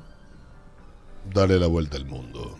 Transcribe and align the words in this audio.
Dale 1.33 1.59
la 1.59 1.67
vuelta 1.69 1.97
al 1.97 2.05
mundo. 2.05 2.59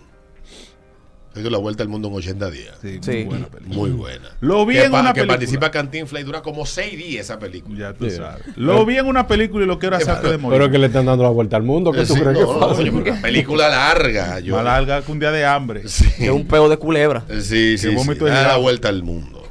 He 1.35 1.43
la 1.49 1.59
vuelta 1.59 1.83
al 1.83 1.89
mundo 1.89 2.09
en 2.09 2.15
80 2.15 2.51
días. 2.51 2.75
Sí, 2.83 2.99
sí. 3.01 3.11
Muy 3.11 3.25
buena 3.25 3.47
película. 3.47 3.77
Muy 3.77 3.91
buena. 3.91 4.29
Lo 4.41 4.67
vi 4.67 4.75
que 4.75 4.85
en 4.85 4.93
una 4.93 5.13
que 5.13 5.21
película. 5.21 5.27
participa 5.39 5.71
Cantinflas 5.71 6.23
y 6.23 6.25
dura 6.27 6.43
como 6.43 6.67
6 6.67 6.97
días 6.97 7.25
esa 7.25 7.39
película. 7.39 7.79
Ya 7.79 7.93
tú 7.95 8.11
sabes. 8.11 8.43
Lo 8.57 8.85
vi 8.85 8.99
en 8.99 9.07
una 9.07 9.27
película 9.27 9.65
y 9.65 9.67
lo 9.67 9.79
quiero 9.79 9.97
hacer 9.97 10.11
antes 10.11 10.31
de 10.31 10.37
morir. 10.39 10.59
Pero 10.59 10.71
que 10.71 10.79
le 10.79 10.87
están 10.89 11.07
dando 11.07 11.25
la 11.25 11.31
vuelta 11.31 11.57
al 11.57 11.63
mundo. 11.63 11.91
¿Qué 11.91 12.01
tú 12.05 12.15
Sí, 12.15 12.21
crees 12.21 12.39
no, 12.39 12.47
que 12.55 12.61
no, 12.61 12.67
oye, 12.67 12.91
una 12.91 13.23
película 13.23 13.69
larga. 13.71 14.41
Yo, 14.41 14.57
Más 14.57 14.65
larga 14.65 15.01
que 15.03 15.11
un 15.11 15.19
día 15.21 15.31
de 15.33 15.45
hambre. 15.47 15.89
Sí, 15.89 16.07
Es 16.19 16.31
un 16.31 16.47
peo 16.47 16.69
de 16.69 16.77
culebra. 16.77 17.25
sí, 17.41 17.79
sí. 17.79 17.89
Que 17.89 17.95
vómito 17.95 18.27
sí. 18.27 18.31
Da 18.33 18.49
la 18.49 18.57
vuelta 18.59 18.89
al 18.91 19.03
mundo. 19.03 19.43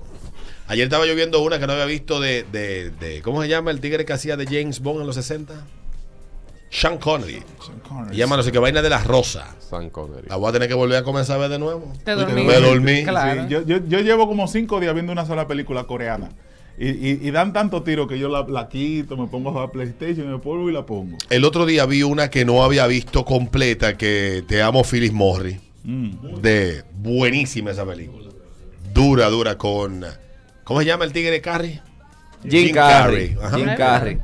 Ayer 0.68 0.84
estaba 0.86 1.06
yo 1.06 1.16
viendo 1.16 1.42
una 1.42 1.60
que 1.60 1.68
no 1.68 1.74
había 1.74 1.86
visto 1.86 2.20
de, 2.22 2.46
de, 2.52 2.92
de- 2.92 3.22
¿Cómo 3.24 3.42
se 3.42 3.50
llama 3.50 3.72
el 3.72 3.82
tigre 3.82 4.06
que 4.06 4.14
hacía 4.14 4.38
de 4.38 4.46
James 4.46 4.80
Bond 4.80 5.02
en 5.02 5.08
los 5.08 5.16
60? 5.16 5.54
Sean 6.72 6.98
Connery. 6.98 7.44
Se 8.10 8.16
llama 8.16 8.38
no 8.38 8.44
sé 8.44 8.52
qué 8.52 8.58
vaina 8.58 8.82
de 8.82 8.90
la 8.90 9.04
rosa. 9.04 9.56
San 9.60 9.90
Connery. 9.90 10.30
La 10.30 10.38
voy 10.38 10.50
a 10.50 10.54
tener 10.54 10.70
que 10.70 10.74
volver 10.74 10.98
a 10.98 11.04
comenzar 11.04 11.36
a 11.36 11.40
ver 11.40 11.50
de 11.50 11.60
nuevo. 11.60 11.92
Te 12.06 12.16
dormí. 12.16 12.44
Me 12.44 12.56
dormí. 12.56 13.04
Claro. 13.04 13.44
Sí, 13.44 13.48
yo, 13.50 13.62
yo, 13.64 13.86
yo 13.86 14.00
llevo 14.00 14.26
como 14.26 14.48
cinco 14.48 14.80
días 14.80 14.94
viendo 14.94 15.12
una 15.12 15.26
sola 15.26 15.48
película 15.48 15.84
coreana. 15.84 16.30
Y, 16.78 16.88
y, 16.88 17.20
y 17.22 17.32
dan 17.32 17.52
tanto 17.52 17.84
tiro 17.84 18.08
que 18.08 18.18
yo 18.18 18.30
la, 18.30 18.46
la 18.48 18.70
quito, 18.70 19.18
me 19.18 19.28
pongo 19.28 19.50
a 19.50 19.52
jugar 19.52 19.72
PlayStation, 19.72 20.32
me 20.32 20.40
polvo 20.40 20.70
y 20.70 20.74
la 20.74 20.86
pongo. 20.86 21.18
El 21.30 21.44
otro 21.44 21.66
día 21.66 21.86
vi 21.86 22.04
una 22.04 22.30
que 22.30 22.46
no 22.46 22.64
había 22.64 22.88
visto 22.88 23.26
completa, 23.26 23.98
que 23.98 24.44
Te 24.48 24.62
amo 24.62 24.84
Phyllis 24.84 25.12
Morris. 25.12 25.60
Mm. 25.84 26.40
De 26.42 26.84
buenísima 26.94 27.72
esa 27.72 27.86
película. 27.86 28.30
Dura, 28.94 29.28
dura 29.28 29.58
con... 29.58 30.06
¿Cómo 30.64 30.80
se 30.80 30.86
llama 30.86 31.04
el 31.04 31.12
tigre 31.12 31.32
de 31.32 31.42
Carrie? 31.42 31.82
Jim, 32.44 32.68
Jim 32.68 32.76
Carrey. 32.76 33.36
Jim 33.56 33.70
Carrey. 33.76 34.20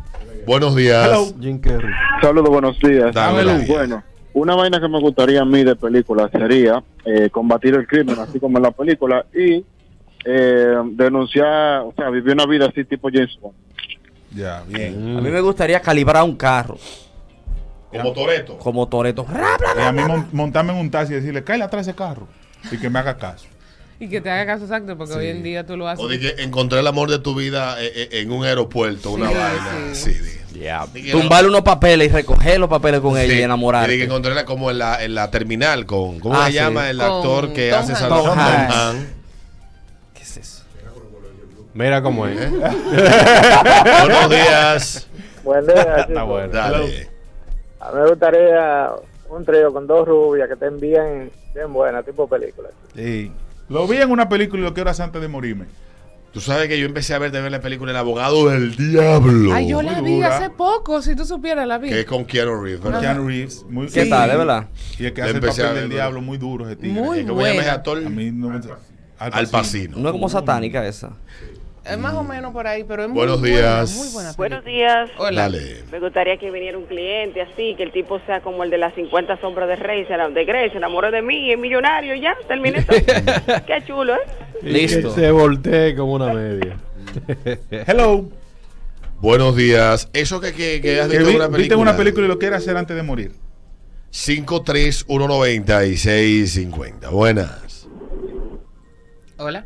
Buenos 0.46 0.76
días. 0.76 1.08
Hello. 1.08 1.34
Jim 1.42 1.60
Carrey. 1.60 1.94
Saludos, 2.22 2.50
buenos 2.50 2.80
días. 2.80 3.14
Dame 3.14 3.44
la. 3.44 3.58
Bueno, 3.68 4.04
una 4.34 4.56
vaina 4.56 4.80
que 4.80 4.88
me 4.88 5.00
gustaría 5.00 5.42
a 5.42 5.46
mí 5.46 5.64
de 5.64 5.76
película 5.76 6.30
sería 6.32 6.84
eh, 7.06 7.30
combatir 7.30 7.76
el 7.76 7.86
crimen, 7.88 8.18
así 8.20 8.40
como 8.40 8.58
en 8.58 8.64
la 8.64 8.72
película, 8.72 9.26
y 9.34 9.64
eh, 10.26 10.76
denunciar, 10.94 11.82
o 11.82 11.94
sea, 11.96 12.10
vivir 12.10 12.34
una 12.34 12.46
vida 12.46 12.66
así 12.68 12.84
tipo 12.86 13.10
James 13.12 13.38
Bond. 13.42 13.56
Ya, 14.36 14.64
bien. 14.68 15.18
A 15.18 15.22
mí 15.22 15.30
me 15.32 15.42
gustaría 15.42 15.80
calibrar 15.80 16.24
un 16.24 16.36
carro 16.36 16.78
Como 17.92 18.12
Toreto. 18.14 18.58
como 18.58 18.88
Toreto. 18.88 19.26
Y 19.78 19.82
a 19.82 19.92
mí 19.92 20.02
mon- 20.04 20.28
montarme 20.34 20.74
en 20.74 20.80
un 20.80 20.92
taxi 20.92 21.14
y 21.14 21.16
decirle, 21.18 21.44
cállate 21.44 21.64
atrás 21.66 21.88
ese 21.88 21.96
carro. 21.96 22.28
Y 22.72 22.78
que 22.78 22.90
me 22.90 23.00
haga 23.00 23.18
caso. 23.18 23.48
Y 24.00 24.10
que 24.10 24.22
te 24.22 24.30
haga 24.30 24.46
caso 24.46 24.66
exacto, 24.66 24.96
porque 24.98 25.14
hoy 25.14 25.28
en 25.28 25.42
día 25.44 25.66
tú 25.66 25.78
lo 25.78 25.88
haces. 25.88 26.04
O 26.04 26.08
de 26.08 26.20
que 26.20 26.36
encontré 26.44 26.80
el 26.80 26.88
amor 26.88 27.10
de 27.10 27.20
tu 27.20 27.34
vida 27.34 27.82
eh, 27.82 27.92
eh, 27.96 28.10
en 28.22 28.32
un 28.32 28.44
aeropuerto, 28.44 29.12
una 29.12 29.30
Sí, 29.30 29.34
vaina. 29.34 29.94
sí. 29.94 30.14
Sí, 30.14 30.37
que 30.54 31.12
Tumbarle 31.12 31.50
unos 31.50 31.62
papeles 31.62 32.08
y 32.10 32.12
recoger 32.12 32.60
los 32.60 32.70
papeles 32.70 33.00
con 33.02 33.18
ella 33.18 33.34
y 33.34 33.42
enamorarte. 33.42 33.90
Y 33.94 33.98
de 33.98 33.98
que 34.00 34.06
encontré 34.06 34.46
como 34.46 34.72
en 34.72 34.78
la, 34.80 35.04
en 35.04 35.14
la 35.16 35.30
terminal 35.30 35.86
con. 35.86 36.20
¿Cómo 36.20 36.36
Ah, 36.36 36.46
se 36.46 36.52
sí. 36.52 36.58
llama 36.58 36.90
el 36.90 36.98
Con 36.98 37.06
actor 37.08 37.54
que 37.54 37.70
Tom 37.70 37.80
hace 37.80 37.94
esa 37.94 38.08
Hanks. 38.08 38.76
Tom. 38.76 39.06
¿Qué 40.14 40.24
es 40.24 40.38
eso? 40.38 40.64
Mira 41.74 42.02
cómo 42.02 42.26
es. 42.28 42.40
¿Eh? 42.40 42.50
Buenos 44.02 44.30
días. 44.30 45.08
Buen 45.44 45.66
día, 45.66 45.96
Está 46.08 46.24
bueno. 46.24 46.54
Dale. 46.54 47.10
A 47.80 47.92
mí 47.92 48.00
me 48.02 48.10
gustaría 48.10 48.90
un 49.30 49.46
trío 49.46 49.72
con 49.72 49.86
dos 49.88 50.08
rubias 50.08 50.48
que 50.48 50.54
estén 50.56 50.80
bien, 50.80 51.32
bien 51.54 51.72
buenas, 51.72 52.04
tipo 52.06 52.28
película. 52.28 52.70
Sí. 52.96 53.32
Lo 53.70 53.88
vi 53.88 53.98
en 53.98 54.10
una 54.12 54.28
película 54.30 54.62
y 54.62 54.66
lo 54.66 54.74
quiero 54.74 54.90
hacer 54.90 55.06
antes 55.06 55.22
de 55.22 55.28
morirme. 55.28 55.66
Tú 56.38 56.42
sabes 56.42 56.68
que 56.68 56.78
yo 56.78 56.86
empecé 56.86 57.16
a 57.16 57.18
ver 57.18 57.32
de 57.32 57.42
ver 57.42 57.52
la 57.52 57.62
película 57.62 57.90
El 57.90 57.98
abogado 57.98 58.48
del 58.50 58.76
diablo. 58.76 59.56
Ay, 59.56 59.70
yo 59.70 59.82
la 59.82 60.02
vi 60.02 60.18
dura. 60.18 60.38
hace 60.38 60.52
poco, 60.52 61.02
si 61.02 61.16
tú 61.16 61.26
supieras, 61.26 61.68
la 61.68 61.80
vi. 61.80 61.90
Que 61.90 62.02
es 62.02 62.06
con 62.06 62.26
Keanu 62.26 62.62
Reeves, 62.62 62.84
¿verdad? 62.84 63.02
Keanu 63.02 63.28
Reeves. 63.28 63.66
Muy, 63.68 63.88
¿Qué 63.88 64.04
sí. 64.04 64.10
tal, 64.12 64.30
de 64.30 64.38
verdad? 64.38 64.68
Y 65.00 65.06
el 65.06 65.14
que 65.14 65.22
hace 65.24 65.32
el 65.32 65.38
empecé 65.38 65.62
a 65.64 65.66
papel 65.70 65.74
ver, 65.74 65.84
del 65.90 65.98
diablo 65.98 66.22
muy 66.22 66.38
duro 66.38 66.68
ese 66.68 66.76
tigre. 66.76 66.92
Muy 67.02 67.20
Eh, 67.22 67.26
¿Cómo 67.26 67.42
se 67.42 67.48
llama 67.48 67.50
ese 67.50 67.56
buena. 67.56 67.74
actor? 67.74 67.98
A 68.06 68.10
mí 68.12 68.30
no 68.32 68.50
me... 68.50 68.60
Al 69.18 69.48
Pacino. 69.48 69.98
No 69.98 70.10
es 70.10 70.12
como 70.12 70.30
satánica 70.30 70.86
esa. 70.86 71.14
Es 71.84 71.98
más 71.98 72.14
o 72.14 72.24
menos 72.24 72.52
por 72.52 72.68
ahí, 72.68 72.84
pero 72.84 73.06
es 73.06 73.12
Buenos 73.12 73.40
muy 73.40 73.50
días. 73.50 73.96
buena, 73.96 74.04
muy 74.04 74.14
buena. 74.14 74.32
Buenos 74.34 74.66
días. 74.66 75.10
Hola. 75.18 75.42
Dale. 75.44 75.84
Me 75.90 76.00
gustaría 76.00 76.38
que 76.38 76.52
viniera 76.52 76.78
un 76.78 76.86
cliente 76.86 77.42
así, 77.42 77.76
que 77.76 77.84
el 77.84 77.92
tipo 77.94 78.20
sea 78.26 78.42
como 78.42 78.64
el 78.66 78.70
de 78.70 78.78
las 78.78 78.94
50 78.94 79.40
sombras 79.40 79.70
de 79.70 79.78
Rey, 79.78 80.06
de 80.06 80.46
Grey, 80.46 80.70
se 80.70 80.78
enamore 80.78 81.12
de 81.12 81.22
mí, 81.22 81.52
es 81.52 81.58
millonario, 81.58 82.14
ya, 82.16 82.36
terminé 82.48 82.84
todo. 82.84 82.98
Qué 83.66 83.84
chulo, 83.88 84.16
¿eh? 84.16 84.20
Listo. 84.62 85.14
Se 85.14 85.32
voltee 85.32 85.96
como 85.96 86.14
una 86.14 86.34
media. 86.34 86.78
Hello. 87.72 88.30
Buenos 89.22 89.56
días. 89.56 90.10
Eso 90.14 90.40
que, 90.40 90.54
que, 90.54 90.80
que 90.82 91.00
has 91.02 91.10
visto 91.10 91.26
vi- 91.26 91.32
en 91.32 91.36
una 91.38 91.46
película. 91.46 91.58
viste 91.58 91.76
una 91.76 91.98
película 91.98 92.26
y 92.26 92.30
lo 92.30 92.38
quiero 92.40 92.56
hacer 92.56 92.78
antes 92.78 92.96
de 92.96 93.04
morir. 93.04 93.34
5319650. 94.12 97.10
Buenas. 97.12 97.88
Hola. 99.38 99.66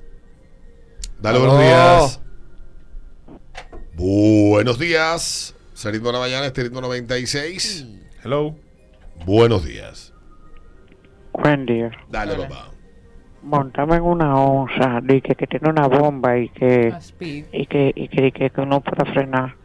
Dale 1.21 1.39
buenos 1.39 1.59
días. 1.59 2.19
Buenos 3.95 4.79
días. 4.79 5.55
Se 5.73 5.91
ritmo 5.91 6.07
de 6.07 6.13
la 6.13 6.19
mañana, 6.19 6.45
este 6.47 6.63
ritmo 6.63 6.81
96. 6.81 7.85
Hello. 8.23 8.55
Buenos 9.25 9.63
días. 9.65 10.13
Buen 11.33 11.65
día. 11.65 11.91
Dale, 12.09 12.33
Hola. 12.33 12.47
papá. 12.47 12.71
Montame 13.43 13.95
en 13.95 14.03
una 14.03 14.35
onza, 14.35 15.01
di 15.01 15.21
que, 15.21 15.35
que 15.35 15.47
tiene 15.47 15.69
una 15.69 15.87
bomba 15.87 16.37
y 16.37 16.49
que, 16.49 16.93
y 17.19 17.43
que, 17.65 17.93
y 17.95 18.07
que, 18.07 18.27
y 18.27 18.31
que, 18.31 18.49
que 18.49 18.65
no 18.65 18.81
puede 18.81 19.11
frenar. 19.11 19.55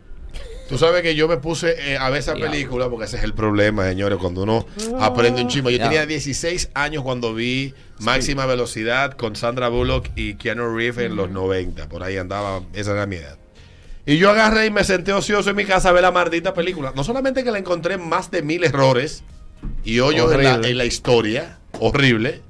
Tú 0.68 0.78
sabes 0.78 1.02
que 1.02 1.14
yo 1.14 1.28
me 1.28 1.36
puse 1.36 1.76
eh, 1.92 1.96
a 1.96 2.10
ver 2.10 2.18
esa 2.18 2.34
película 2.34 2.88
porque 2.88 3.04
ese 3.04 3.18
es 3.18 3.24
el 3.24 3.34
problema, 3.34 3.84
señores, 3.84 4.18
cuando 4.18 4.42
uno 4.42 4.66
aprende 4.98 5.42
un 5.42 5.48
chismo. 5.48 5.70
Yo 5.70 5.78
tenía 5.78 6.06
16 6.06 6.70
años 6.74 7.04
cuando 7.04 7.34
vi 7.34 7.72
Máxima 8.00 8.46
Velocidad 8.46 9.12
con 9.12 9.36
Sandra 9.36 9.68
Bullock 9.68 10.08
y 10.16 10.34
Keanu 10.34 10.74
Reeves 10.74 11.06
en 11.06 11.14
los 11.14 11.30
90. 11.30 11.88
Por 11.88 12.02
ahí 12.02 12.16
andaba, 12.16 12.62
esa 12.74 12.92
era 12.92 13.06
mi 13.06 13.16
edad. 13.16 13.38
Y 14.06 14.18
yo 14.18 14.30
agarré 14.30 14.66
y 14.66 14.70
me 14.70 14.82
senté 14.82 15.12
ocioso 15.12 15.50
en 15.50 15.56
mi 15.56 15.64
casa 15.64 15.90
a 15.90 15.92
ver 15.92 16.02
la 16.02 16.10
maldita 16.10 16.52
película. 16.52 16.92
No 16.96 17.04
solamente 17.04 17.44
que 17.44 17.52
la 17.52 17.58
encontré 17.58 17.96
más 17.96 18.30
de 18.32 18.42
mil 18.42 18.64
errores 18.64 19.22
y 19.84 20.00
hoyos 20.00 20.32
en 20.32 20.44
la, 20.44 20.54
en 20.56 20.78
la 20.78 20.84
historia, 20.84 21.58
horrible. 21.78 22.42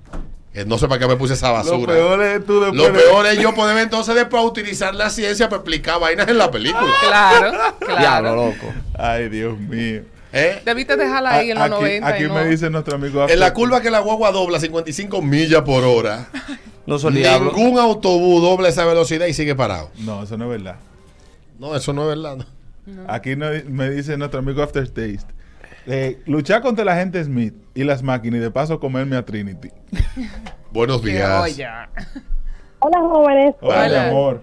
Eh, 0.56 0.64
no 0.66 0.78
sé 0.78 0.88
para 0.88 0.98
qué 0.98 1.06
me 1.06 1.16
puse 1.16 1.34
esa 1.34 1.48
Lo 1.48 1.54
basura. 1.54 1.92
peor 1.92 2.22
es 2.22 2.46
tú 2.46 2.60
después 2.60 2.82
Lo 2.82 2.92
peor 2.92 3.26
es 3.26 3.38
yo 3.38 3.54
poder 3.54 3.76
entonces 3.76 4.14
después 4.14 4.42
utilizar 4.42 4.94
la 4.94 5.10
ciencia 5.10 5.48
para 5.50 5.58
explicar 5.60 6.00
vainas 6.00 6.26
en 6.28 6.38
la 6.38 6.50
película. 6.50 6.86
Claro, 7.06 7.52
Diablo, 7.80 7.96
claro. 7.96 8.34
loco. 8.36 8.74
Ay, 8.98 9.28
Dios 9.28 9.58
mío. 9.58 10.02
¿Eh? 10.32 10.62
Debiste 10.64 10.96
dejarla 10.96 11.34
ahí 11.34 11.50
en 11.50 11.58
los 11.58 11.64
aquí, 11.66 11.72
90. 11.74 12.06
aquí 12.08 12.24
no- 12.24 12.34
me 12.34 12.44
dice 12.46 12.68
nuestro 12.70 12.96
amigo 12.96 13.26
En 13.28 13.38
la 13.38 13.46
After- 13.48 13.52
curva 13.52 13.80
que 13.80 13.90
la 13.90 14.00
guagua 14.00 14.32
dobla 14.32 14.58
55 14.58 15.20
millas 15.22 15.62
por 15.62 15.84
hora, 15.84 16.28
No 16.86 16.98
soy 16.98 17.16
el 17.16 17.18
diablo. 17.22 17.52
ningún 17.54 17.78
autobús 17.78 18.40
dobla 18.42 18.68
esa 18.68 18.84
velocidad 18.86 19.26
y 19.26 19.34
sigue 19.34 19.54
parado. 19.54 19.90
No, 19.98 20.22
eso 20.22 20.36
no 20.38 20.44
es 20.44 20.50
verdad. 20.62 20.76
No, 21.58 21.74
eso 21.76 21.92
no 21.92 22.02
es 22.10 22.16
verdad. 22.16 22.36
no. 22.36 23.04
Aquí 23.08 23.36
no- 23.36 23.50
me 23.68 23.90
dice 23.90 24.16
nuestro 24.16 24.40
amigo 24.40 24.62
Aftertaste. 24.62 25.34
Eh, 25.86 26.20
luchar 26.26 26.62
contra 26.62 26.84
la 26.84 26.96
gente 26.96 27.22
Smith 27.22 27.54
y 27.74 27.84
las 27.84 28.02
máquinas 28.02 28.38
y 28.38 28.42
de 28.42 28.50
paso 28.50 28.80
comerme 28.80 29.16
a 29.16 29.24
Trinity. 29.24 29.70
Buenos 30.72 31.02
días. 31.02 31.56
Hola 32.80 33.00
jóvenes, 33.00 33.54
Hola, 33.60 33.84
Hola. 33.86 34.02
mi 34.02 34.08
amor. 34.10 34.42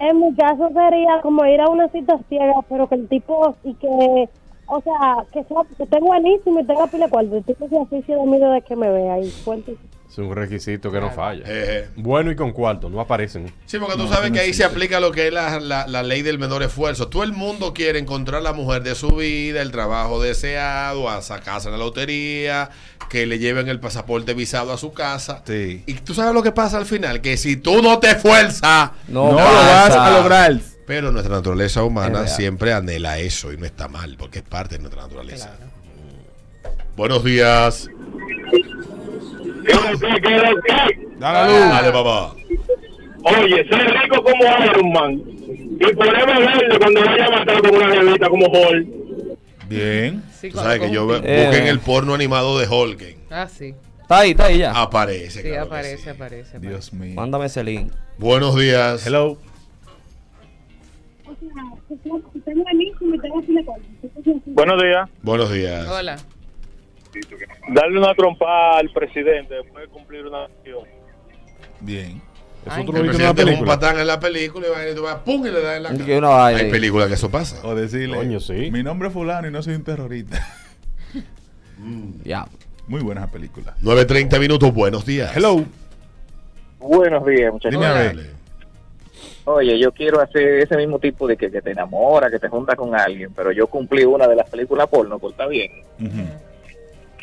en 0.00 0.20
mi 0.20 0.34
caso 0.34 0.68
sería 0.74 1.20
como 1.22 1.44
ir 1.46 1.60
a 1.60 1.68
una 1.68 1.88
cita 1.88 2.18
ciega, 2.28 2.54
pero 2.68 2.88
que 2.88 2.96
el 2.96 3.08
tipo 3.08 3.56
y 3.64 3.74
que, 3.74 4.28
o 4.66 4.80
sea, 4.82 5.24
que, 5.32 5.44
sea, 5.44 5.62
que 5.76 5.84
esté 5.84 5.98
buenísimo 6.00 6.60
y 6.60 6.64
tenga 6.64 6.86
pile 6.88 7.08
cuarto, 7.08 7.36
el 7.36 7.44
tipo 7.44 7.68
se 7.68 7.76
oficio 7.76 8.20
de 8.20 8.26
mí 8.26 8.38
desde 8.38 8.62
que 8.62 8.76
me 8.76 8.90
vea 8.90 9.20
y 9.20 9.30
fuerte. 9.30 9.76
Es 10.14 10.18
un 10.18 10.32
requisito 10.32 10.92
que 10.92 11.00
no 11.00 11.10
falla. 11.10 11.42
Eh, 11.44 11.88
Bueno 11.96 12.30
y 12.30 12.36
con 12.36 12.52
cuarto, 12.52 12.88
no 12.88 13.00
aparecen. 13.00 13.52
sí, 13.66 13.78
porque 13.80 13.96
tú 13.96 14.04
No, 14.04 14.08
sabes 14.08 14.30
que 14.30 14.38
ahí 14.38 14.54
se 14.54 14.62
aplica 14.62 15.00
lo 15.00 15.10
que 15.10 15.26
es 15.26 15.32
la, 15.32 15.58
la- 15.58 15.88
la 15.88 16.02
ley 16.04 16.22
del 16.22 16.38
menor 16.38 16.62
esfuerzo. 16.62 17.08
Todo 17.08 17.24
el 17.24 17.32
mundo 17.32 17.74
quiere 17.74 17.98
encontrar 17.98 18.40
la 18.40 18.52
mujer 18.52 18.84
de 18.84 18.94
su 18.94 19.08
vida, 19.16 19.60
el 19.60 19.72
trabajo 19.72 20.22
deseado, 20.22 21.10
a 21.10 21.20
sacarse 21.20 21.68
la 21.68 21.78
lotería, 21.78 22.70
que 23.10 23.26
le 23.26 23.40
lleven 23.40 23.68
el 23.68 23.80
pasaporte 23.80 24.34
visado 24.34 24.72
a 24.72 24.78
su 24.78 24.92
casa. 24.92 25.42
Sí. 25.48 25.82
Y 25.86 25.94
tú 25.94 26.14
sabes 26.14 26.32
lo 26.32 26.44
que 26.44 26.52
pasa 26.52 26.76
al 26.78 26.86
final, 26.86 27.20
que 27.20 27.36
si 27.36 27.56
tú 27.56 27.82
no 27.82 27.98
te 27.98 28.10
esfuerzas, 28.12 28.92
No, 29.08 29.32
No, 29.32 29.32
lo 29.32 29.36
vas 29.44 29.90
a 29.96 30.10
lograr. 30.12 30.60
pero 30.86 31.10
nuestra 31.10 31.34
naturaleza 31.34 31.82
humana 31.82 32.28
siempre 32.28 32.72
anhela 32.72 33.18
eso 33.18 33.52
y 33.52 33.56
no 33.56 33.66
está 33.66 33.88
mal, 33.88 34.14
porque 34.16 34.38
es 34.38 34.44
parte 34.44 34.76
de 34.76 34.82
nuestra 34.82 35.02
naturaleza. 35.02 35.50
Buenos 36.96 37.24
días. 37.24 37.88
Dale 41.18 41.48
luz. 41.50 41.68
Dale, 41.70 41.92
papá. 41.92 42.34
Oye, 43.26 43.68
ser 43.68 43.90
rico 44.02 44.22
como 44.22 44.44
Iron 44.64 44.92
Man 44.92 45.22
y 45.80 45.94
poderme 45.94 46.38
verlo 46.46 46.78
cuando 46.78 47.00
vaya 47.00 47.26
a 47.26 47.30
matar 47.30 47.62
con 47.62 47.74
una 47.76 47.86
revista 47.88 48.28
como 48.28 48.46
Hulk. 48.46 48.88
Bien. 49.68 50.22
sí, 50.30 50.50
Tú 50.50 50.58
sabes 50.58 50.80
que 50.80 50.90
yo 50.90 51.06
ve-. 51.06 51.22
Eh. 51.24 51.46
busquen 51.46 51.66
el 51.66 51.80
porno 51.80 52.14
animado 52.14 52.58
de 52.58 52.66
Holgen. 52.68 53.16
Ah, 53.30 53.48
sí. 53.48 53.74
Está 54.02 54.18
ahí, 54.18 54.32
está 54.32 54.44
ahí 54.46 54.58
ya. 54.58 54.72
Aparece. 54.72 55.42
Sí, 55.42 55.48
claro 55.48 55.54
que 55.54 55.58
aparece, 55.74 56.02
sí. 56.02 56.08
aparece, 56.10 56.50
aparece. 56.50 56.68
Dios 56.68 56.92
mío. 56.92 57.14
Mándame 57.14 57.46
ese 57.46 57.64
link. 57.64 57.90
Buenos 58.18 58.54
días. 58.56 59.06
Hello. 59.06 59.38
Buenos 64.46 64.82
días. 64.82 65.08
Buenos 65.22 65.50
días. 65.52 65.88
Hola. 65.88 66.16
Darle 67.72 67.98
una 67.98 68.14
trompa 68.14 68.78
al 68.78 68.90
presidente 68.90 69.54
después 69.54 69.84
de 69.84 69.88
cumplir 69.92 70.26
una 70.26 70.44
acción. 70.44 70.80
Bien. 71.80 72.20
Eso 72.66 72.74
Ay. 72.76 72.86
tú 72.86 72.92
lo 72.92 73.02
viste 73.02 73.22
en 73.22 73.28
un 73.28 73.34
película. 73.36 73.72
patán 73.74 73.98
en 73.98 74.06
la 74.06 74.18
película 74.18 74.66
y 74.66 74.70
va 74.70 74.88
y 74.88 74.94
tú 74.94 75.02
vas, 75.02 75.16
pum, 75.16 75.46
y 75.46 75.50
le 75.50 75.60
das 75.60 75.76
en 75.76 75.82
la 75.82 75.88
cara. 75.90 76.04
que 76.04 76.64
Hay 76.64 76.70
películas 76.70 77.08
que 77.08 77.14
eso 77.14 77.30
pasa. 77.30 77.66
O 77.66 77.74
decirle, 77.74 78.16
Coño, 78.16 78.40
sí. 78.40 78.70
mi 78.70 78.82
nombre 78.82 79.08
es 79.08 79.14
fulano 79.14 79.46
y 79.48 79.50
no 79.50 79.62
soy 79.62 79.74
un 79.74 79.84
terrorista. 79.84 80.46
Ya. 82.24 82.46
Muy 82.86 83.00
buena 83.02 83.26
película. 83.26 83.74
9.30 83.82 84.38
minutos, 84.38 84.72
buenos 84.72 85.04
días. 85.04 85.36
Hello. 85.36 85.64
Buenos 86.78 87.26
días, 87.26 87.52
muchachos. 87.52 87.72
Dime 87.72 87.86
a 87.86 87.92
ver. 87.92 88.30
Oye, 89.46 89.78
yo 89.78 89.92
quiero 89.92 90.20
hacer 90.20 90.60
ese 90.60 90.76
mismo 90.76 90.98
tipo 90.98 91.26
de 91.26 91.36
que, 91.36 91.50
que 91.50 91.60
te 91.60 91.72
enamora, 91.72 92.30
que 92.30 92.38
te 92.38 92.48
junta 92.48 92.74
con 92.76 92.94
alguien, 92.94 93.32
pero 93.34 93.52
yo 93.52 93.66
cumplí 93.66 94.04
una 94.04 94.26
de 94.26 94.36
las 94.36 94.48
películas 94.48 94.86
porno, 94.88 95.18
pues 95.18 95.32
está 95.32 95.46
bien, 95.46 95.70
Ujú. 96.00 96.26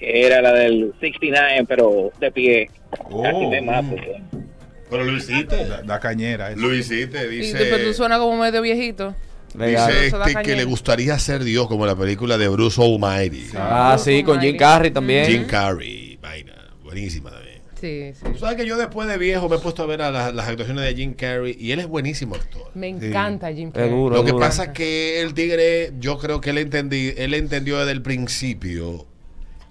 Que 0.02 0.26
era 0.26 0.42
la 0.42 0.52
del 0.54 0.94
69, 1.00 1.66
pero 1.68 2.12
de 2.20 2.32
pie. 2.32 2.70
Oh, 3.12 3.22
Casi 3.22 3.46
me 3.46 3.62
mato. 3.62 3.96
pues. 3.96 4.44
Pero 4.90 5.04
lo 5.06 5.16
hiciste. 5.16 5.66
Da, 5.68 5.84
da 5.84 6.00
cañera. 6.00 6.52
eso. 6.52 6.60
Lo 6.60 6.74
hiciste, 6.74 7.26
Y 7.28 7.38
dice. 7.38 7.58
pero 7.70 7.86
tú 7.86 7.94
suena 7.94 8.18
como 8.18 8.36
medio 8.42 8.62
viejito. 8.64 9.16
Legal. 9.58 9.92
Dice 9.94 10.08
este 10.08 10.42
que 10.42 10.56
le 10.56 10.64
gustaría 10.64 11.18
ser 11.20 11.44
Dios, 11.44 11.68
como 11.68 11.86
la 11.86 11.96
película 11.96 12.38
de 12.40 12.48
Bruce 12.48 12.82
Almighty. 12.82 13.46
Ah, 13.56 13.96
sí, 14.00 14.24
con 14.24 14.42
Jim 14.42 14.58
Carrey 14.58 14.90
también. 14.92 15.26
Jim 15.28 15.46
Carrey, 15.46 16.18
vaina. 16.22 16.54
Buenísima 16.84 17.30
también. 17.30 17.62
Sí, 17.80 18.12
sí. 18.14 18.40
Sabes 18.40 18.58
que 18.58 18.66
yo 18.66 18.78
después 18.78 19.08
de 19.08 19.18
viejo 19.18 19.50
me 19.50 19.56
he 19.58 19.60
puesto 19.60 19.84
a 19.84 19.86
ver 19.86 20.02
a 20.02 20.10
las, 20.12 20.34
las 20.34 20.48
actuaciones 20.48 20.84
de 20.86 20.96
Jim 20.96 21.14
Carrey 21.14 21.56
y 21.60 21.72
él 21.72 21.80
es 21.80 21.88
buenísimo 21.88 22.36
actor. 22.36 22.70
Me 22.76 22.88
encanta 22.90 23.52
Jim 23.54 23.72
Carrey. 23.72 23.90
duro, 23.90 24.16
Lo 24.16 24.26
que 24.26 24.34
pasa 24.34 24.66
es 24.66 24.70
que 24.70 25.22
el 25.22 25.34
tigre, 25.34 25.92
yo 26.00 26.18
creo 26.18 26.42
que 26.42 26.50
él, 26.52 26.58
entendí, 26.58 27.14
él 27.18 27.34
entendió 27.34 27.78
desde 27.80 27.92
el 27.94 28.02
principio 28.02 29.06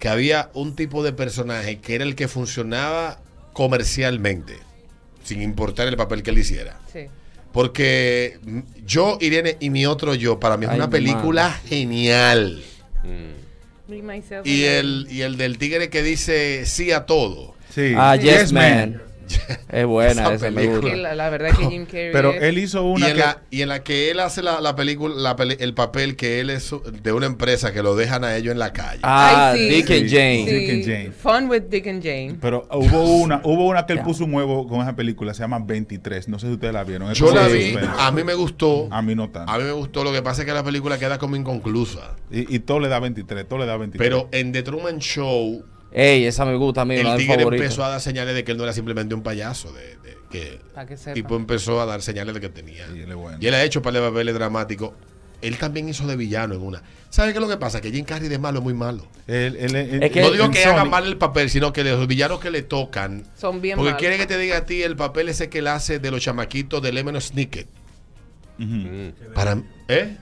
que 0.00 0.08
había 0.08 0.50
un 0.54 0.74
tipo 0.74 1.04
de 1.04 1.12
personaje 1.12 1.78
que 1.78 1.94
era 1.94 2.04
el 2.04 2.16
que 2.16 2.26
funcionaba 2.26 3.20
comercialmente, 3.52 4.56
sin 5.22 5.42
importar 5.42 5.86
el 5.86 5.96
papel 5.96 6.22
que 6.24 6.30
él 6.30 6.38
hiciera. 6.38 6.80
Sí. 6.92 7.06
Porque 7.52 8.38
yo, 8.86 9.18
Irene 9.20 9.58
y 9.60 9.70
mi 9.70 9.84
otro 9.86 10.14
yo, 10.14 10.40
para 10.40 10.56
mí 10.56 10.64
es 10.64 10.70
Ay, 10.70 10.78
una 10.78 10.90
película 10.90 11.52
genial. 11.66 12.62
Mm. 13.04 13.40
Y 14.44 14.62
el, 14.64 15.06
y 15.10 15.22
el 15.22 15.36
del 15.36 15.58
tigre 15.58 15.90
que 15.90 16.02
dice 16.02 16.64
sí 16.64 16.92
a 16.92 17.06
todo. 17.06 17.54
Sí. 17.74 17.92
Ah, 17.96 18.16
Sí. 18.18 18.26
Yes, 18.26 18.52
Man. 18.52 19.02
Es 19.70 19.86
buena 19.86 20.32
Esa 20.34 20.50
película. 20.50 20.96
La, 20.96 21.14
la 21.14 21.30
verdad 21.30 21.50
es 21.50 21.58
que 21.58 21.66
Jim 21.68 21.84
Carrey 21.90 22.10
Pero 22.12 22.32
es- 22.32 22.42
él 22.42 22.58
hizo 22.58 22.82
Y 22.82 22.92
una 22.92 23.08
en, 23.08 23.14
que... 23.14 23.20
la, 23.20 23.42
y 23.50 23.62
en 23.62 23.68
la 23.68 23.82
que 23.84 24.10
él 24.10 24.20
hace 24.20 24.42
la, 24.42 24.60
la 24.60 24.74
película, 24.76 25.14
la 25.16 25.36
peli- 25.36 25.56
el 25.60 25.74
papel 25.74 26.16
que 26.16 26.40
él 26.40 26.50
es 26.50 26.74
de 27.02 27.12
una 27.12 27.26
empresa 27.26 27.72
que 27.72 27.82
lo 27.82 27.94
dejan 27.96 28.24
a 28.24 28.36
ellos 28.36 28.52
en 28.52 28.58
la 28.58 28.72
calle. 28.72 29.00
Ah, 29.02 29.52
sí. 29.56 29.68
Dick 29.68 29.90
and. 29.90 30.08
Jane. 30.10 30.44
Sí. 30.46 30.52
Dick 30.54 30.70
and 30.70 30.84
Jane. 30.84 31.10
Fun 31.12 31.48
with 31.50 31.62
Dick 31.70 31.86
and 31.86 32.02
Jane. 32.02 32.36
Pero 32.40 32.66
hubo 32.72 33.02
una, 33.22 33.40
hubo 33.44 33.66
una 33.68 33.86
que 33.86 33.92
él 33.94 34.00
puso 34.00 34.24
un 34.24 34.34
huevo 34.34 34.66
con 34.66 34.80
esa 34.80 34.96
película, 34.96 35.34
se 35.34 35.42
llama 35.42 35.58
23. 35.60 36.28
No 36.28 36.38
sé 36.38 36.46
si 36.48 36.52
ustedes 36.54 36.74
la 36.74 36.84
vieron. 36.84 37.10
Es 37.10 37.18
Yo 37.18 37.32
la 37.34 37.46
vi, 37.48 37.76
a 37.98 38.10
mí 38.10 38.24
me 38.24 38.34
gustó. 38.34 38.88
A 38.90 39.02
mí 39.02 39.14
no 39.14 39.30
tanto. 39.30 39.52
A 39.52 39.58
mí 39.58 39.64
me 39.64 39.72
gustó, 39.72 40.04
lo 40.04 40.12
que 40.12 40.22
pasa 40.22 40.42
es 40.42 40.46
que 40.46 40.52
la 40.54 40.64
película 40.64 40.98
queda 40.98 41.18
como 41.18 41.36
inconclusa. 41.36 42.16
Y, 42.30 42.54
y 42.54 42.58
todo 42.60 42.80
le 42.80 42.88
da 42.88 42.98
23, 43.00 43.46
todo 43.48 43.58
le 43.60 43.66
da 43.66 43.76
23. 43.76 43.98
Pero 44.08 44.28
en 44.32 44.52
The 44.52 44.62
Truman 44.62 44.98
Show, 44.98 45.64
Ey, 45.92 46.24
esa 46.24 46.44
me 46.44 46.54
gusta 46.54 46.82
a 46.82 46.84
mí, 46.84 46.94
el 46.96 47.16
tigre 47.16 47.42
empezó 47.42 47.84
a 47.84 47.88
dar 47.88 48.00
señales 48.00 48.34
de 48.34 48.44
que 48.44 48.52
él 48.52 48.58
no 48.58 48.64
era 48.64 48.72
simplemente 48.72 49.14
un 49.14 49.22
payaso. 49.22 49.72
De, 49.72 49.96
de 49.96 50.16
que 50.30 50.60
tipo 51.12 51.34
empezó 51.36 51.80
a 51.80 51.86
dar 51.86 52.00
señales 52.02 52.34
de 52.34 52.40
que 52.40 52.48
tenía. 52.48 52.86
Sí, 52.92 53.00
él 53.00 53.10
es 53.10 53.16
bueno. 53.16 53.38
Y 53.40 53.46
él 53.46 53.54
ha 53.54 53.64
hecho 53.64 53.82
para 53.82 54.00
papeles 54.00 54.34
dramáticos. 54.34 54.92
Él 55.42 55.56
también 55.56 55.88
hizo 55.88 56.06
de 56.06 56.16
villano 56.16 56.54
en 56.54 56.60
una. 56.60 56.82
¿Sabes 57.08 57.32
qué 57.32 57.38
es 57.38 57.42
lo 57.42 57.48
que 57.48 57.56
pasa? 57.56 57.80
Que 57.80 57.90
Jim 57.90 58.04
Carrey 58.04 58.28
de 58.28 58.38
malo 58.38 58.58
es 58.58 58.64
muy 58.64 58.74
malo. 58.74 59.06
Es 59.26 59.54
que- 60.12 60.20
no 60.20 60.30
digo 60.30 60.50
que 60.50 60.64
haga 60.64 60.84
mal 60.84 61.06
el 61.06 61.16
papel, 61.16 61.48
sino 61.50 61.72
que 61.72 61.82
los 61.82 62.06
villanos 62.06 62.40
que 62.40 62.50
le 62.50 62.62
tocan. 62.62 63.24
Son 63.36 63.60
bien 63.60 63.76
Porque 63.76 63.92
malos. 63.92 64.00
quiere 64.00 64.16
que 64.18 64.26
te 64.26 64.36
diga 64.38 64.58
a 64.58 64.66
ti 64.66 64.82
el 64.82 64.96
papel 64.96 65.30
ese 65.30 65.48
que 65.48 65.58
él 65.58 65.66
hace 65.68 65.98
de 65.98 66.10
los 66.10 66.20
chamaquitos 66.22 66.82
de 66.82 66.92
Lemon 66.92 67.18
Snicket. 67.20 67.66
Ujú. 68.58 68.66
Mm. 68.66 69.12
Para, 69.34 69.62
¿Eh? 69.88 70.16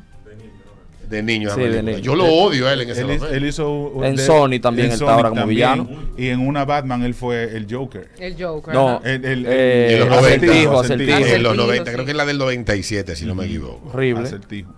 De 1.09 1.23
niño. 1.23 1.51
Sí, 1.55 1.61
de 1.63 1.83
niño. 1.83 1.99
Yo 1.99 2.15
lo 2.15 2.27
odio 2.27 2.69
a 2.69 2.73
él 2.75 2.83
en 2.83 2.91
ese 2.91 3.01
Él, 3.01 3.11
hizo- 3.13 3.21
papel. 3.25 3.37
él 3.43 3.49
hizo 3.49 3.71
un- 3.71 4.05
En 4.05 4.17
de- 4.17 4.23
Sony 4.27 4.61
también 4.61 4.93
él 4.93 5.03
ahora 5.03 5.31
como 5.31 5.47
villano. 5.47 5.89
Y 6.19 6.29
en 6.29 6.47
una 6.47 6.65
Batman 6.65 7.03
él 7.03 7.15
fue 7.15 7.57
el 7.57 7.67
Joker. 7.73 8.11
El 8.19 8.37
Joker. 8.43 8.75
No, 8.75 8.89
ajá. 8.97 9.01
El, 9.11 9.25
el- 9.25 9.47
Eh, 9.49 9.93
En 9.95 9.99
los 10.01 10.09
90. 10.09 10.27
acertijo, 10.29 10.53
Acertijo. 10.53 10.79
acertijo. 10.81 11.17
en 11.17 11.23
los 11.43 11.53
Acertijo, 11.53 11.55
90, 11.55 11.91
sí. 11.91 11.95
creo 11.95 12.05
que 12.05 12.11
es 12.11 12.17
la 12.17 12.27
del 12.27 12.39
97, 12.39 13.17
si 13.17 13.25
no 13.27 13.35
me 13.35 13.47
equivoco. 13.47 13.89
Horrible. 13.93 14.25
Acertijo. 14.27 14.75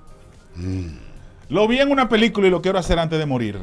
Lo 1.49 1.67
vi 1.67 1.79
en 1.81 1.91
una 1.91 2.09
película 2.09 2.47
y 2.47 2.51
lo 2.51 2.63
quiero 2.63 2.79
hacer 2.79 2.99
antes 2.99 3.19
de 3.19 3.27
morir. 3.27 3.59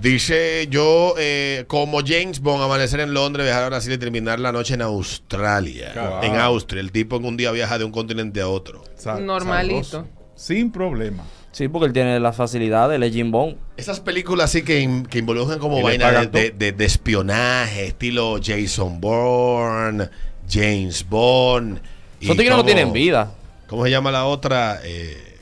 Dice 0.00 0.66
yo, 0.70 1.14
eh, 1.18 1.64
como 1.66 2.00
James 2.04 2.40
Bond, 2.40 2.62
amanecer 2.62 3.00
en 3.00 3.12
Londres, 3.12 3.44
viajar 3.46 3.64
a 3.64 3.68
Brasil 3.68 3.92
y 3.92 3.98
terminar 3.98 4.38
la 4.40 4.52
noche 4.52 4.74
en 4.74 4.82
Australia. 4.82 6.20
En 6.22 6.36
Austria. 6.36 6.80
El 6.80 6.92
tipo 6.92 7.16
en 7.16 7.24
un 7.24 7.36
día 7.36 7.50
viaja 7.50 7.78
de 7.78 7.84
un 7.84 7.92
continente 7.92 8.40
a 8.40 8.48
otro. 8.48 8.82
Sa- 8.96 9.18
Normalito. 9.20 9.82
sabroso. 9.84 10.08
Sin 10.36 10.70
problema. 10.72 11.24
Sí, 11.52 11.66
porque 11.68 11.86
él 11.86 11.92
tiene 11.92 12.20
la 12.20 12.32
facilidad 12.32 12.88
de 12.88 13.10
Jim 13.10 13.30
Bond. 13.32 13.56
Esas 13.76 13.98
películas 14.00 14.50
sí 14.52 14.62
que, 14.62 14.80
in- 14.80 15.04
que 15.04 15.18
involucran 15.18 15.58
como 15.58 15.74
Y 15.74 15.78
le 15.78 15.82
vaina 15.84 16.06
de, 16.06 16.12
pagan 16.12 16.30
de- 16.32 16.48
todo. 16.50 16.58
de- 16.58 16.72
de 16.72 16.84
espionaje, 16.84 17.86
estilo 17.86 18.38
Jason 18.42 19.00
Bourne, 19.00 20.08
James 20.48 21.04
Bond. 21.08 21.80
y 22.20 22.24
Esos 22.26 22.36
tigres 22.36 22.56
no 22.56 22.64
tienen 22.64 22.92
vida. 22.92 23.32
¿Cómo 23.66 23.84
se 23.84 23.90
llama 23.90 24.10
la 24.12 24.26
otra? 24.26 24.80
Eh, 24.84 25.36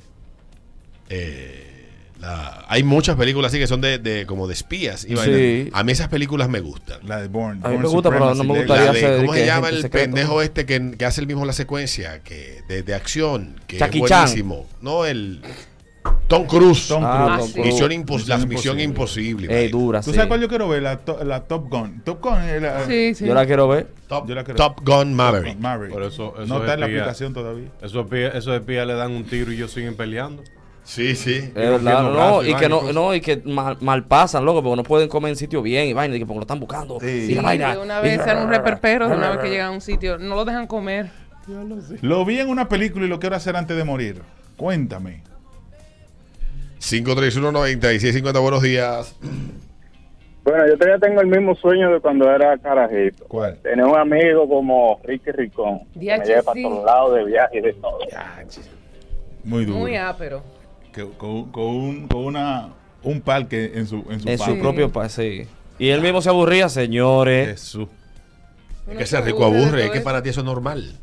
eh, 1.10 1.64
la- 2.20 2.64
hay 2.68 2.82
muchas 2.82 3.16
películas 3.16 3.52
así 3.52 3.58
que 3.60 3.66
son 3.66 3.80
de, 3.80 3.98
de- 3.98 4.26
como 4.26 4.46
de 4.46 4.54
espías. 4.54 5.04
y 5.08 5.16
Sí. 5.16 5.70
A 5.72 5.82
mí 5.84 5.92
esas 5.92 6.08
películas 6.08 6.48
me 6.48 6.60
gustan. 6.60 6.98
La 7.06 7.20
de 7.20 7.28
Bourne. 7.28 7.60
A 7.62 7.68
mí 7.68 7.74
Bourne 7.76 7.82
me 7.82 7.88
gusta, 7.88 8.10
pero 8.10 8.34
no 8.34 8.44
me 8.44 8.58
gustaría 8.58 8.84
La 8.86 8.92
de- 8.92 8.98
hacer 8.98 9.16
¿Cómo 9.20 9.34
se 9.34 9.46
llama 9.46 9.68
el 9.68 9.82
secreto. 9.82 10.04
pendejo 10.06 10.42
este 10.42 10.66
que, 10.66 10.92
que 10.98 11.04
hace 11.04 11.20
el 11.20 11.26
mismo 11.26 11.44
la 11.44 11.52
secuencia? 11.52 12.22
que 12.22 12.62
De, 12.68 12.82
de 12.82 12.94
acción. 12.94 13.60
Que 13.66 13.78
Jackie 13.78 14.00
es 14.02 14.08
Chan. 14.08 14.22
buenísimo. 14.24 14.66
No, 14.80 15.04
el. 15.04 15.40
Tom 16.26 16.46
Cruise. 16.46 16.88
Tom 16.88 17.02
Ah, 17.04 17.36
Cruise. 17.38 17.56
Misión 17.56 17.88
la 17.90 17.96
Misión 17.96 18.48
misión 18.48 18.80
Imposible. 18.80 18.82
imposible. 18.84 19.58
Ey, 19.64 19.68
dura, 19.70 20.00
¿Tú 20.02 20.10
sí. 20.10 20.16
sabes 20.16 20.28
cuál 20.28 20.40
yo 20.42 20.48
quiero 20.48 20.68
ver? 20.68 20.82
La, 20.82 20.98
to- 20.98 21.24
la 21.24 21.44
Top 21.44 21.70
Gun. 21.70 22.02
Top 22.04 22.20
Gun 22.22 22.38
es 22.42 22.60
la, 22.60 22.84
Sí, 22.86 23.14
sí. 23.14 23.26
Yo 23.26 23.32
la 23.34 23.46
quiero 23.46 23.66
ver. 23.66 23.88
Top, 24.08 24.28
Yo 24.28 24.34
la 24.34 24.44
quiero- 24.44 24.56
Top 24.58 24.80
Gun 24.84 25.14
Maverick. 25.14 25.58
Maverick. 25.58 25.92
Por 25.94 26.02
eso- 26.02 26.34
eso 26.36 26.46
no 26.46 26.60
está 26.60 26.74
en 26.74 26.80
la 26.80 26.86
aplicación 26.86 27.32
todavía. 27.32 27.68
Esos 27.80 28.04
espías, 28.04 28.34
esos 28.34 28.54
espías 28.54 28.86
le 28.86 28.94
dan 28.94 29.12
un 29.12 29.24
tiro 29.24 29.50
y 29.52 29.56
ellos 29.56 29.70
siguen 29.72 29.96
peleando. 29.96 30.42
Sí, 30.84 31.16
sí. 31.16 31.34
Es 31.36 31.54
verdad, 31.54 32.02
no, 32.02 32.12
brazos 32.12 32.46
y 32.46 32.50
y 32.50 32.54
que 32.54 32.68
no, 32.68 32.92
no, 32.94 33.14
y 33.14 33.20
que 33.20 33.42
mal, 33.44 33.76
mal 33.80 34.04
pasan, 34.06 34.44
loco, 34.46 34.62
porque 34.62 34.76
no 34.76 34.82
pueden 34.84 35.08
comer 35.08 35.30
en 35.30 35.36
sitio 35.36 35.60
bien 35.60 35.86
y 35.88 35.92
vaina, 35.92 36.16
y 36.16 36.18
que 36.18 36.24
porque 36.26 36.38
lo 36.38 36.42
están 36.44 36.60
buscando. 36.60 36.98
Sí. 37.00 37.06
Y 37.06 37.26
Sí, 37.28 37.34
la 37.34 37.42
vaina. 37.42 37.74
de 37.76 37.82
una 37.82 38.00
vez 38.00 38.18
eran 38.20 38.44
un 38.44 38.50
reperpero, 38.50 39.06
de 39.08 39.14
una 39.16 39.30
vez 39.30 39.38
que 39.40 39.50
llegan 39.50 39.66
a 39.68 39.70
un 39.72 39.80
sitio, 39.82 40.16
no 40.18 40.34
lo 40.34 40.44
dejan 40.46 40.66
comer. 40.66 41.10
Lo 42.02 42.24
vi 42.24 42.38
en 42.40 42.48
una 42.48 42.68
película 42.68 43.04
y 43.06 43.08
lo 43.08 43.18
quiero 43.18 43.36
hacer 43.36 43.56
antes 43.56 43.76
de 43.76 43.84
morir. 43.84 44.22
Cuéntame. 44.56 45.22
531-9650, 46.92 48.40
buenos 48.40 48.62
días. 48.62 49.14
Bueno, 50.45 50.66
yo 50.66 50.78
todavía 50.78 50.99
tengo 50.99 51.21
el 51.21 51.26
mismo 51.26 51.54
sueño 51.57 51.92
de 51.92 52.00
cuando 52.00 52.30
era 52.30 52.57
carajito. 52.59 53.26
¿Cuál? 53.28 53.59
Tener 53.59 53.85
un 53.85 53.97
amigo 53.99 54.49
como 54.49 54.99
Ricky 55.04 55.30
Ricón. 55.33 55.80
Que 55.92 55.99
me 55.99 56.00
Diache, 56.00 56.26
lleve 56.28 56.42
para 56.42 56.54
sí. 56.57 56.62
todos 56.62 56.85
lados 56.87 57.14
de 57.16 57.25
viaje 57.26 57.59
y 57.59 57.61
de 57.61 57.73
todo. 57.75 57.99
Muy 59.45 59.64
duro. 59.66 59.78
Muy 59.80 59.97
ápero. 59.97 60.42
Que- 60.92 61.07
con, 61.18 61.50
con 61.52 61.64
un, 61.66 62.09
con 62.09 62.25
una, 62.25 62.68
un 63.02 63.21
parque 63.21 63.73
en 63.75 63.87
su, 63.87 63.97
en 64.09 64.21
su 64.21 64.28
En 64.28 64.38
su 64.38 64.45
parque. 64.45 64.61
propio 64.61 64.90
país, 64.90 65.12
sí. 65.12 65.47
Y 65.78 65.90
él 65.90 66.00
mismo 66.00 66.23
se 66.23 66.30
aburría, 66.30 66.68
señores. 66.71 67.49
Jesús. 67.50 67.88
Es 68.90 68.97
que 68.97 69.04
se 69.04 69.16
ser 69.16 69.25
rico 69.26 69.45
aburre 69.45 69.85
es 69.85 69.90
que 69.90 70.00
para 70.00 70.23
ti 70.23 70.30
eso 70.30 70.40
es 70.40 70.47
normal. 70.47 70.99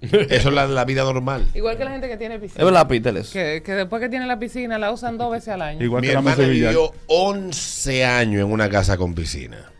Eso 0.30 0.48
es 0.48 0.54
la, 0.54 0.66
la 0.66 0.84
vida 0.84 1.02
normal. 1.04 1.46
Igual 1.54 1.76
que 1.76 1.84
la 1.84 1.90
gente 1.90 2.08
que 2.08 2.16
tiene 2.16 2.38
piscina. 2.38 2.60
Es 2.60 2.64
verdad, 2.64 2.88
Peter, 2.88 3.14
eso. 3.16 3.32
Que, 3.34 3.62
que 3.62 3.72
después 3.72 4.00
que 4.00 4.08
tiene 4.08 4.26
la 4.26 4.38
piscina 4.38 4.78
la 4.78 4.90
usan 4.92 5.18
dos 5.18 5.30
veces 5.30 5.48
al 5.50 5.60
año. 5.62 5.84
Igual 5.84 6.00
Mi 6.00 6.06
que 6.08 6.12
la 6.14 6.18
hermana 6.20 6.36
vivió 6.44 6.92
11 7.08 8.04
años 8.06 8.40
en 8.46 8.50
una 8.52 8.68
casa 8.70 8.96
con 8.96 9.14
piscina. 9.14 9.70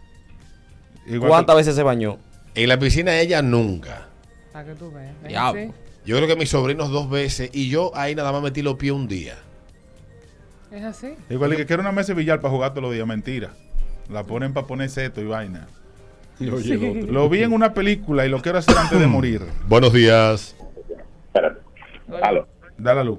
Igual 1.06 1.28
¿Cuántas 1.30 1.54
que- 1.54 1.60
veces 1.60 1.74
se 1.74 1.82
bañó? 1.82 2.18
En 2.54 2.68
la 2.68 2.78
piscina 2.78 3.18
ella 3.18 3.40
nunca. 3.42 4.08
Para 4.52 4.66
que 4.66 4.74
tú 4.74 4.90
veas. 4.92 5.14
¿Es 5.22 5.28
Diablo. 5.28 5.60
así? 5.62 5.70
Yo 6.04 6.16
creo 6.16 6.28
que 6.28 6.36
mis 6.36 6.50
sobrinos 6.50 6.90
dos 6.90 7.08
veces 7.08 7.50
y 7.52 7.68
yo 7.70 7.90
ahí 7.94 8.14
nada 8.14 8.32
más 8.32 8.42
metí 8.42 8.60
los 8.62 8.74
pies 8.76 8.92
un 8.92 9.08
día. 9.08 9.36
Es 10.72 10.84
así. 10.84 11.14
Igual 11.30 11.56
que 11.56 11.66
quiero 11.66 11.82
una 11.82 11.92
mesa 11.92 12.08
de 12.08 12.14
billar 12.14 12.40
para 12.40 12.52
jugar 12.52 12.70
todos 12.70 12.82
los 12.82 12.92
días. 12.92 13.06
Mentira. 13.06 13.50
La 14.08 14.24
ponen 14.24 14.52
para 14.52 14.66
poner 14.66 14.90
seto 14.90 15.20
y 15.20 15.24
vaina. 15.24 15.66
Lo 16.40 17.28
vi 17.28 17.42
en 17.42 17.52
una 17.52 17.74
película 17.74 18.24
y 18.24 18.28
lo 18.30 18.40
quiero 18.40 18.58
hacer 18.58 18.76
antes 18.76 18.98
de 18.98 19.06
morir. 19.06 19.42
Buenos 19.68 19.92
días. 19.92 20.56
Espérate. 21.26 21.60
Aló. 22.22 22.46
Da 22.78 22.94
la 22.94 23.04
luz. 23.04 23.18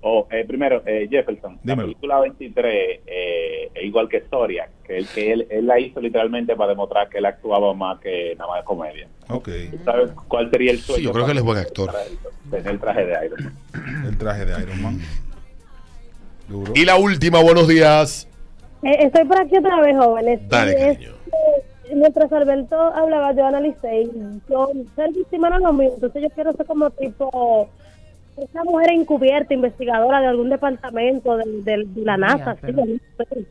Oh, 0.00 0.28
eh, 0.30 0.44
primero, 0.46 0.82
eh, 0.86 1.08
Jefferson, 1.10 1.58
Dímelo. 1.62 1.82
la 1.82 1.86
película 1.94 2.20
23 2.20 3.00
eh, 3.06 3.70
es 3.74 3.84
igual 3.84 4.08
que 4.08 4.18
Historia, 4.18 4.68
que, 4.84 4.98
él, 4.98 5.08
que 5.12 5.32
él, 5.32 5.46
él 5.50 5.66
la 5.66 5.80
hizo 5.80 6.00
literalmente 6.00 6.54
para 6.54 6.70
demostrar 6.70 7.08
que 7.08 7.18
él 7.18 7.26
actuaba 7.26 7.74
más 7.74 7.98
que 7.98 8.34
nada 8.38 8.48
más 8.50 8.60
de 8.60 8.64
comedia. 8.64 9.08
Ok. 9.28 9.48
¿Tú 9.72 9.78
¿Sabes 9.84 10.10
cuál 10.28 10.50
sería 10.50 10.70
el 10.70 10.78
sueño? 10.78 10.98
Sí, 10.98 11.04
yo 11.04 11.12
creo 11.12 11.24
que 11.26 11.32
él 11.32 11.38
es 11.38 11.44
buen 11.44 11.58
actor. 11.58 11.92
Tener 12.50 12.68
el 12.68 12.78
traje 12.78 13.06
de 13.06 13.26
Iron 13.26 13.44
Man. 13.44 14.04
El 14.08 14.18
traje 14.18 14.44
de 14.46 14.62
Iron 14.62 14.82
Man. 14.82 15.00
Duro. 16.48 16.72
Y 16.76 16.84
la 16.84 16.96
última, 16.96 17.42
buenos 17.42 17.66
días. 17.66 18.28
Eh, 18.82 18.96
estoy 19.00 19.24
por 19.24 19.38
aquí 19.40 19.56
otra 19.58 19.80
vez, 19.80 19.96
jóvenes. 19.96 20.40
Dale, 20.48 20.72
es- 20.72 20.96
cariño. 20.98 21.10
eh, 21.26 21.62
mientras 21.94 22.30
Alberto 22.32 22.76
hablaba, 22.76 23.32
yo 23.34 23.46
analicé. 23.46 24.02
y 24.02 24.10
Yo, 24.48 24.70
ser 24.96 25.12
víctima 25.12 25.50
no 25.50 25.56
es 25.56 25.62
lo 25.62 25.72
mío. 25.72 25.90
Entonces, 25.94 26.22
yo 26.22 26.30
quiero 26.30 26.52
ser 26.52 26.66
como 26.66 26.90
tipo. 26.90 27.68
Esa 28.36 28.62
mujer 28.62 28.90
encubierta, 28.92 29.52
investigadora 29.52 30.20
de 30.20 30.26
algún 30.28 30.48
departamento 30.48 31.36
de, 31.36 31.44
de- 31.62 31.84
de 31.86 32.02
la 32.04 32.16
NASA. 32.16 32.54
sí, 32.54 32.60
pero- 32.62 32.84
sí. 32.84 33.46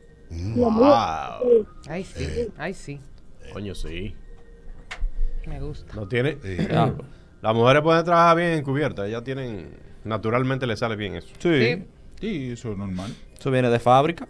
Lo 0.56 0.70
mío, 0.70 0.94
sí. 1.42 1.66
Ay, 1.90 2.04
sí. 2.04 2.26
Ay, 2.56 2.74
sí. 2.74 3.00
Coño, 3.52 3.74
sí. 3.74 4.14
Me 5.46 5.60
gusta. 5.60 5.94
No 5.94 6.06
tiene. 6.08 6.34
Diablo. 6.36 7.04
Las 7.42 7.54
mujeres 7.54 7.82
pueden 7.82 8.04
trabajar 8.04 8.36
bien 8.36 8.50
encubiertas. 8.52 9.06
Ellas 9.08 9.22
tienen. 9.24 9.68
Naturalmente 10.04 10.66
les 10.66 10.78
sale 10.78 10.96
bien 10.96 11.16
eso. 11.16 11.28
Sí. 11.38 11.60
Sí. 11.62 11.84
Sí, 12.20 12.50
eso 12.52 12.72
es 12.72 12.78
normal. 12.78 13.14
Eso 13.38 13.50
viene 13.50 13.68
de 13.70 13.78
fábrica. 13.78 14.26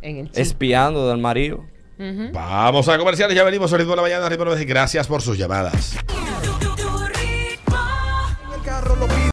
En 0.00 0.16
el. 0.18 0.30
Espiando 0.34 1.08
del 1.08 1.18
marido. 1.18 1.64
Vamos 2.32 2.88
a 2.88 2.96
comerciales, 2.98 3.36
ya 3.36 3.44
venimos 3.44 3.72
al 3.72 3.78
ritmo 3.78 3.92
de 3.92 3.96
la 3.96 4.02
mañana. 4.02 4.28
Ritmo 4.28 4.54
de 4.54 4.64
Gracias 4.64 5.06
por 5.06 5.20
sus 5.20 5.36
llamadas. 5.36 5.96